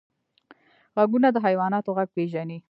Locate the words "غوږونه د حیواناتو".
0.95-1.95